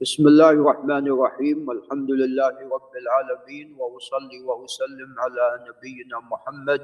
[0.00, 6.80] بسم الله الرحمن الرحيم الحمد لله رب العالمين وأصلي وأسلم على نبينا محمد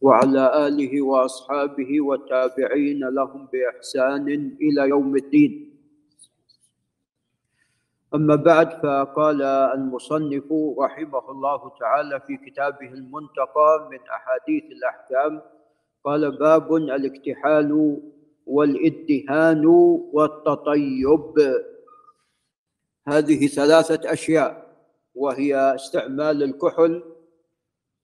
[0.00, 4.28] وعلى آله وأصحابه والتابعين لهم بإحسان
[4.60, 5.52] إلى يوم الدين.
[8.14, 9.42] أما بعد فقال
[9.72, 10.48] المصنف
[10.78, 15.40] رحمه الله تعالى في كتابه المنتقى من أحاديث الأحكام
[16.04, 18.00] قال باب الاكتحال
[18.46, 19.66] والإدهان
[20.12, 21.36] والتطيب.
[23.08, 24.66] هذه ثلاثة أشياء
[25.14, 27.02] وهي استعمال الكحل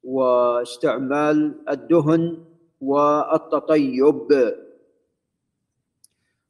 [0.05, 2.45] واستعمال الدهن
[2.81, 4.55] والتطيب.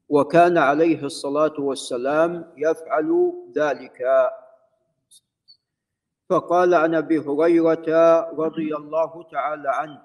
[0.09, 4.29] وكان عليه الصلاة والسلام يفعل ذلك.
[6.29, 10.01] فقال عن أبي هريرة رضي الله تعالى عنه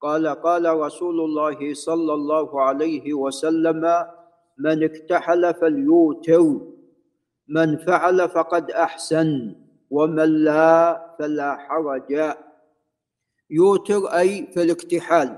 [0.00, 4.06] قال قال رسول الله صلى الله عليه وسلم
[4.58, 6.77] من اكتحل فليوتر.
[7.48, 9.54] من فعل فقد أحسن
[9.90, 12.34] ومن لا فلا حرج.
[13.50, 15.36] يوتر أي في الاكتحال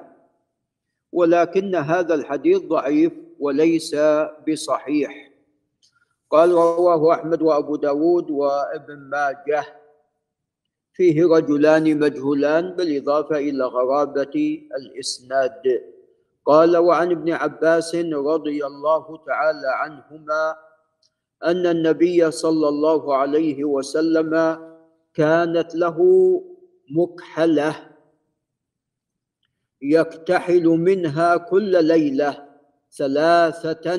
[1.12, 3.96] ولكن هذا الحديث ضعيف وليس
[4.48, 5.30] بصحيح.
[6.30, 9.64] قال رواه أحمد وأبو داود وابن ماجه
[10.92, 15.62] فيه رجلان مجهولان بالإضافة إلى غرابة الإسناد.
[16.46, 20.56] قال وعن ابن عباس رضي الله تعالى عنهما
[21.44, 24.58] أن النبي صلى الله عليه وسلم
[25.14, 25.98] كانت له
[26.90, 27.76] مكحلة
[29.82, 32.44] يكتحل منها كل ليلة
[32.92, 33.96] ثلاثة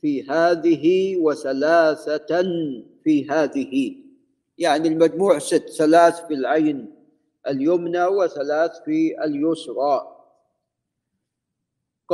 [0.00, 2.42] في هذه وثلاثة
[3.04, 3.96] في هذه.
[4.58, 6.94] يعني المجموع ست ثلاث في العين
[7.48, 10.13] اليمنى وثلاث في اليسرى.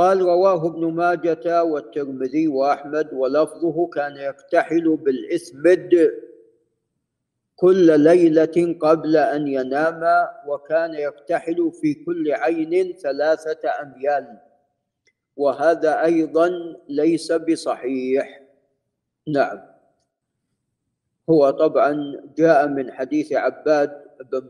[0.00, 6.10] قال رواه ابن ماجة والترمذي وأحمد ولفظه كان يكتحل بالإثمد
[7.56, 10.02] كل ليلة قبل أن ينام
[10.46, 14.38] وكان يكتحل في كل عين ثلاثة أميال.
[15.36, 16.50] وهذا أيضا
[16.88, 18.42] ليس بصحيح.
[19.28, 19.60] نعم.
[21.30, 23.99] هو طبعا جاء من حديث عباد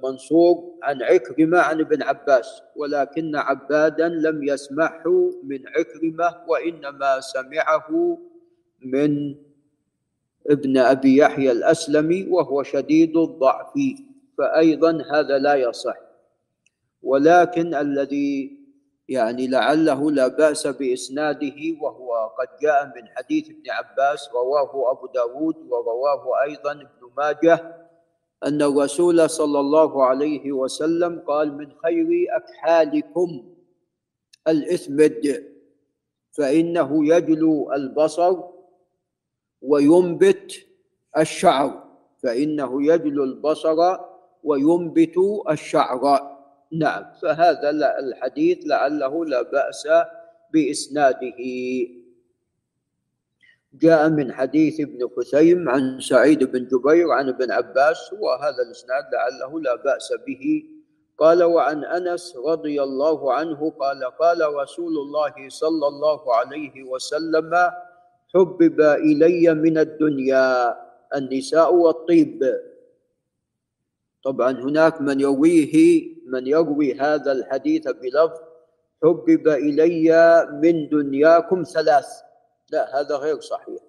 [0.03, 8.19] منصور عن عكرمة عن ابن عباس ولكن عبادا لم يسمعه من عكرمة وإنما سمعه
[8.81, 9.35] من
[10.51, 13.73] ابن أبي يحيى الأسلمي وهو شديد الضعف.
[14.39, 15.97] فأيضا هذا لا يصح.
[17.03, 18.61] ولكن الذي
[19.09, 25.57] يعني لعله لا بأس بإسناده وهو قد جاء من حديث ابن عباس رواه أبو داود
[25.69, 27.80] ورواه أيضا ابن ماجه
[28.47, 33.45] أن الرسول صلى الله عليه وسلم قال من خير أكحالكم
[34.49, 35.47] الإثمد
[36.33, 38.37] فإنه يجلو البصر
[39.63, 40.67] وينبت
[41.19, 41.85] الشعر
[42.23, 43.97] فإنه يجلو البصر
[44.45, 45.17] وينبت
[45.51, 46.31] الشعر.
[46.73, 49.89] نعم فهذا الحديث لعله لا بأس
[50.53, 51.41] بإسناده.
[53.75, 59.61] جاء من حديث ابن خثيم عن سعيد بن جبير عن ابن عباس وهذا الإسناد لعله
[59.61, 60.65] لا بأس به.
[61.19, 67.51] قال وعن أنس رضي الله عنه قال قال رسول الله صلى الله عليه وسلم
[68.35, 70.77] حبب إلي من الدنيا
[71.17, 72.59] النساء والطيب.
[74.25, 75.75] طبعا هناك من يرويه
[76.27, 78.41] من يروي هذا الحديث بلفظ
[79.03, 80.09] حبب إلي
[80.63, 82.30] من دنياكم ثلاث.
[82.71, 83.83] لا هذا غير صحيح.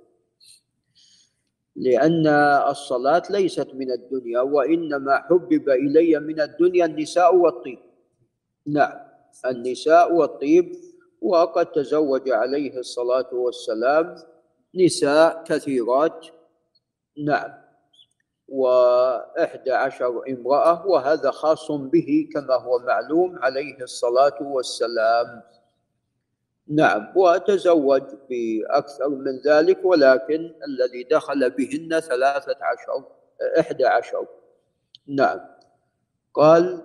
[1.76, 2.28] لأن
[2.68, 7.80] الصلاة ليست من الدنيا وإنما حبب إلي من الدنيا النساء والطيب.
[8.68, 8.98] نعم
[9.46, 10.76] النساء والطيب
[11.22, 14.16] وقد تزوج عليه الصلاة والسلام
[14.76, 16.28] نساء كثيرات.
[17.18, 17.62] نعم
[18.48, 25.42] وإحدى عشر امرأة وهذا خاص به كما هو معلوم عليه الصلاة والسلام.
[26.72, 33.04] نعم وتزوج بأكثر من ذلك ولكن الذي دخل بهن ثلاثة عشر
[33.60, 34.28] إحدى عشر.
[35.08, 35.40] نعم.
[36.34, 36.82] قال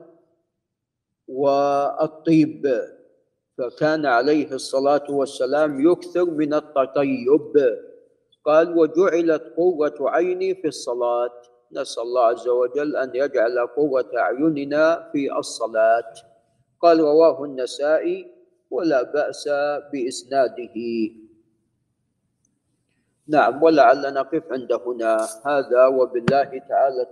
[1.28, 2.82] والطيب.
[3.58, 7.56] فكان عليه الصلاة والسلام يكثر من التطيب.
[8.44, 11.42] قال وجعلت قوة عيني في الصلاة.
[11.72, 16.14] نسأل الله عز وجل أن يجعل قوة أعيننا في الصلاة.
[16.80, 18.35] قال رواه النسائي
[18.76, 19.48] ولا بأس
[19.92, 20.76] بإسناده.
[23.28, 25.12] نعم ولعل نقف عند هنا.
[25.46, 27.02] هذا وبالله تعالى